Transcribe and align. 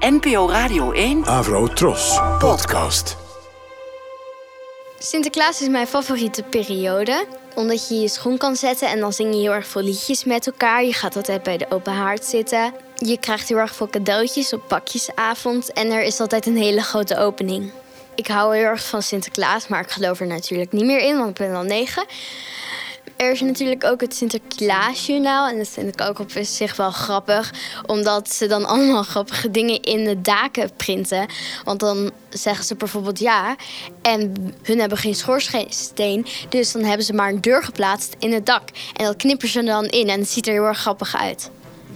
NPO 0.00 0.48
Radio 0.48 0.92
1. 0.92 1.24
Avro 1.24 1.66
Tros. 1.66 2.20
Podcast. 2.38 3.16
Sinterklaas 4.98 5.60
is 5.60 5.68
mijn 5.68 5.86
favoriete 5.86 6.42
periode. 6.42 7.26
Omdat 7.54 7.88
je 7.88 7.94
je 7.94 8.08
schoen 8.08 8.36
kan 8.36 8.56
zetten 8.56 8.88
en 8.88 9.00
dan 9.00 9.12
zing 9.12 9.34
je 9.34 9.40
heel 9.40 9.52
erg 9.52 9.66
veel 9.66 9.82
liedjes 9.82 10.24
met 10.24 10.46
elkaar. 10.46 10.84
Je 10.84 10.92
gaat 10.92 11.16
altijd 11.16 11.42
bij 11.42 11.56
de 11.56 11.66
open 11.68 11.92
haard 11.92 12.24
zitten. 12.24 12.74
Je 12.94 13.18
krijgt 13.18 13.48
heel 13.48 13.58
erg 13.58 13.74
veel 13.74 13.88
cadeautjes 13.88 14.52
op 14.52 14.62
pakjesavond. 14.68 15.72
En 15.72 15.90
er 15.90 16.02
is 16.02 16.20
altijd 16.20 16.46
een 16.46 16.56
hele 16.56 16.82
grote 16.82 17.16
opening. 17.16 17.70
Ik 18.14 18.26
hou 18.26 18.56
heel 18.56 18.64
erg 18.64 18.86
van 18.86 19.02
Sinterklaas, 19.02 19.68
maar 19.68 19.80
ik 19.80 19.90
geloof 19.90 20.20
er 20.20 20.26
natuurlijk 20.26 20.72
niet 20.72 20.84
meer 20.84 21.00
in, 21.00 21.16
want 21.16 21.28
ik 21.28 21.36
ben 21.36 21.54
al 21.54 21.62
negen. 21.62 22.04
Er 23.18 23.30
is 23.30 23.40
natuurlijk 23.40 23.84
ook 23.84 24.00
het 24.00 24.14
Sinterklaasjournaal. 24.14 25.48
En 25.48 25.56
dat 25.56 25.68
vind 25.68 25.88
ik 25.88 26.00
ook 26.00 26.18
op 26.18 26.30
zich 26.40 26.76
wel 26.76 26.90
grappig. 26.90 27.52
Omdat 27.86 28.32
ze 28.32 28.46
dan 28.46 28.64
allemaal 28.72 29.02
grappige 29.02 29.50
dingen 29.50 29.82
in 29.82 30.04
de 30.04 30.20
daken 30.20 30.70
printen. 30.76 31.26
Want 31.64 31.80
dan 31.80 32.10
zeggen 32.28 32.64
ze 32.64 32.74
bijvoorbeeld 32.74 33.18
ja. 33.18 33.56
En 34.02 34.34
hun 34.62 34.80
hebben 34.80 34.98
geen 34.98 35.14
schoorsteen. 35.14 36.26
Dus 36.48 36.72
dan 36.72 36.82
hebben 36.82 37.06
ze 37.06 37.12
maar 37.12 37.28
een 37.28 37.40
deur 37.40 37.64
geplaatst 37.64 38.16
in 38.18 38.32
het 38.32 38.46
dak. 38.46 38.68
En 38.94 39.04
dat 39.04 39.16
knippen 39.16 39.48
ze 39.48 39.62
dan 39.62 39.84
in. 39.84 40.08
En 40.08 40.18
het 40.18 40.28
ziet 40.28 40.46
er 40.46 40.52
heel 40.52 40.64
erg 40.64 40.78
grappig 40.78 41.16
uit. 41.16 41.50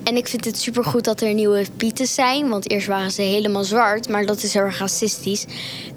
En 0.05 0.17
ik 0.17 0.29
vind 0.29 0.45
het 0.45 0.59
supergoed 0.59 1.05
dat 1.05 1.21
er 1.21 1.35
nieuwe 1.35 1.65
pieten 1.77 2.07
zijn. 2.07 2.49
Want 2.49 2.71
eerst 2.71 2.87
waren 2.87 3.11
ze 3.11 3.23
helemaal 3.23 3.65
zwart. 3.65 4.09
Maar 4.09 4.27
dat 4.27 4.43
is 4.43 4.53
heel 4.53 4.63
erg 4.63 4.79
racistisch. 4.79 5.45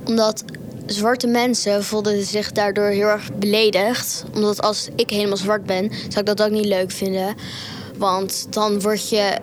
Omdat 0.06 0.44
zwarte 0.86 1.28
mensen 1.28 1.84
voelden 1.84 2.24
zich 2.26 2.52
daardoor 2.52 2.88
heel 2.88 3.08
erg 3.08 3.34
beledigd. 3.34 4.24
Omdat 4.34 4.62
als 4.62 4.90
ik 4.96 5.10
helemaal 5.10 5.38
zwart 5.38 5.66
ben, 5.66 5.92
zou 5.92 6.20
ik 6.20 6.26
dat 6.26 6.42
ook 6.42 6.52
niet 6.52 6.66
leuk 6.66 6.92
vinden. 6.92 7.36
Want 7.98 8.48
dan 8.50 8.82
word 8.82 9.10
je 9.10 9.38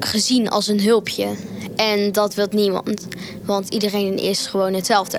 gezien 0.00 0.48
als 0.48 0.68
een 0.68 0.82
hulpje. 0.82 1.36
En 1.76 2.12
dat 2.12 2.34
wil 2.34 2.46
niemand. 2.50 3.06
Want 3.44 3.68
iedereen 3.68 4.18
is 4.18 4.46
gewoon 4.46 4.74
hetzelfde. 4.74 5.18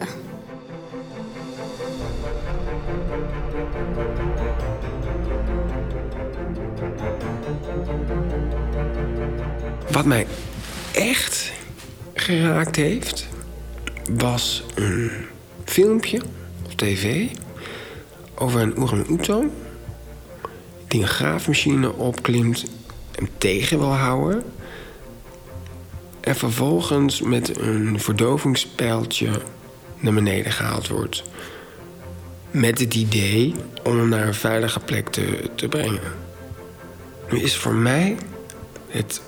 Wat 9.98 10.06
mij 10.06 10.28
echt 10.94 11.52
geraakt 12.14 12.76
heeft, 12.76 13.28
was 14.10 14.64
een 14.76 15.12
filmpje 15.66 16.22
op 16.66 16.72
tv 16.72 17.28
over 18.36 18.62
een 18.62 18.78
orang-oetan 18.78 19.52
die 20.88 21.02
een 21.02 21.08
graafmachine 21.08 21.94
opklimt 21.94 22.66
en 23.12 23.30
tegen 23.38 23.80
wil 23.80 23.94
houden. 23.94 24.44
En 26.20 26.36
vervolgens 26.36 27.22
met 27.22 27.60
een 27.60 28.00
verdovingspijltje 28.00 29.42
naar 30.00 30.14
beneden 30.14 30.52
gehaald 30.52 30.88
wordt. 30.88 31.24
Met 32.52 32.80
het 32.80 32.94
idee 32.96 33.54
om 33.84 33.98
hem 33.98 34.10
naar 34.10 34.28
een 34.28 34.34
veilige 34.34 34.80
plek 34.80 35.10
te, 35.10 35.50
te 35.56 35.68
brengen. 35.68 36.02
Nu 37.30 37.40
is 37.40 37.56
voor 37.56 37.76
mij 37.76 38.18
het 38.88 39.22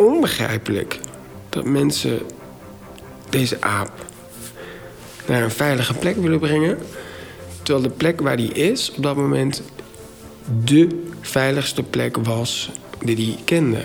onbegrijpelijk 0.00 1.00
dat 1.48 1.64
mensen 1.64 2.20
deze 3.28 3.60
aap 3.60 3.90
naar 5.26 5.42
een 5.42 5.50
veilige 5.50 5.94
plek 5.94 6.16
willen 6.16 6.38
brengen. 6.38 6.78
Terwijl 7.62 7.88
de 7.88 7.94
plek 7.94 8.20
waar 8.20 8.36
die 8.36 8.52
is 8.52 8.92
op 8.96 9.02
dat 9.02 9.16
moment 9.16 9.62
de 10.64 11.04
veiligste 11.20 11.82
plek 11.82 12.16
was 12.16 12.70
die 12.98 13.16
hij 13.16 13.36
kende. 13.44 13.82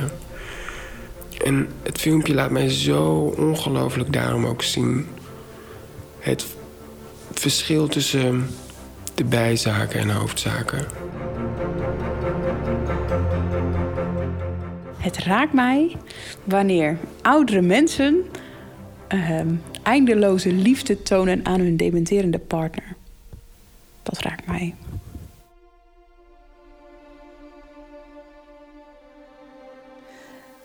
En 1.44 1.70
het 1.84 1.98
filmpje 1.98 2.34
laat 2.34 2.52
mij 2.52 2.70
zo 2.70 3.34
ongelooflijk 3.38 4.14
daarom 4.14 4.46
ook 4.46 4.64
zien 4.64 5.08
het 6.20 6.46
verschil 7.32 7.88
tussen 7.88 8.50
de 9.16 9.24
bijzaken 9.24 10.00
en 10.00 10.10
hoofdzaken. 10.10 10.86
Het 15.06 15.18
raakt 15.18 15.54
mij 15.54 15.96
wanneer 16.44 16.98
oudere 17.22 17.62
mensen 17.62 18.26
ehm, 19.08 19.56
eindeloze 19.84 20.52
liefde 20.52 21.02
tonen 21.02 21.46
aan 21.46 21.60
hun 21.60 21.78
dementerende 21.78 22.40
partner. 22.40 22.96
Dat 24.04 24.20
raakt 24.20 24.48
mij. 24.48 24.76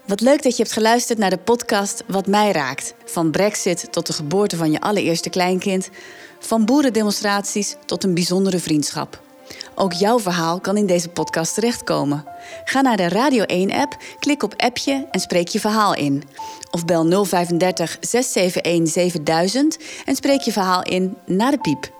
Wat 0.07 0.21
leuk 0.21 0.43
dat 0.43 0.57
je 0.57 0.63
hebt 0.63 0.75
geluisterd 0.75 1.19
naar 1.19 1.31
de 1.31 1.39
podcast 1.39 2.05
Wat 2.07 2.27
mij 2.27 2.53
raakt. 2.53 2.95
Van 3.05 3.31
Brexit 3.31 3.93
tot 3.93 4.07
de 4.07 4.13
geboorte 4.13 4.57
van 4.57 4.71
je 4.71 4.81
allereerste 4.81 5.31
kleinkind. 5.31 5.91
Van 6.39 6.65
boerendemonstraties 6.65 7.77
tot 7.87 8.05
een 8.05 8.15
bijzondere 8.15 8.59
vriendschap. 8.59 9.30
Ook 9.81 9.93
jouw 9.93 10.19
verhaal 10.19 10.61
kan 10.61 10.77
in 10.77 10.87
deze 10.87 11.09
podcast 11.09 11.55
terechtkomen. 11.55 12.25
Ga 12.65 12.81
naar 12.81 12.97
de 12.97 13.09
Radio 13.09 13.45
1-app, 13.45 13.97
klik 14.19 14.43
op 14.43 14.55
appje 14.57 15.09
en 15.11 15.21
spreek 15.21 15.49
je 15.49 15.61
verhaal 15.61 15.95
in. 15.95 16.23
Of 16.71 16.85
bel 16.85 17.25
035 17.25 17.97
671 18.01 18.93
7000 18.93 19.79
en 20.05 20.17
spreek 20.17 20.41
je 20.41 20.53
verhaal 20.53 20.83
in 20.83 21.17
na 21.27 21.51
de 21.51 21.59
piep. 21.59 21.93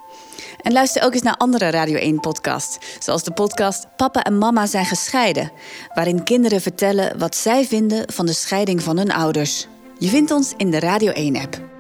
En 0.63 0.73
luister 0.73 1.03
ook 1.03 1.13
eens 1.13 1.23
naar 1.23 1.37
andere 1.37 1.71
Radio 1.71 2.15
1-podcasts, 2.15 2.79
zoals 2.99 3.23
de 3.23 3.33
podcast 3.33 3.87
Papa 3.97 4.23
en 4.23 4.39
Mama 4.39 4.67
zijn 4.67 4.87
gescheiden, 4.87 5.53
waarin 5.95 6.25
kinderen 6.25 6.61
vertellen 6.61 7.19
wat 7.19 7.37
zij 7.37 7.65
vinden 7.65 8.13
van 8.13 8.27
de 8.27 8.33
scheiding 8.33 8.83
van 8.83 8.97
hun 8.97 9.13
ouders. 9.13 9.67
Je 9.99 10.09
vindt 10.09 10.31
ons 10.31 10.53
in 10.57 10.71
de 10.71 10.81
Radio 10.81 11.13
1-app. 11.13 11.80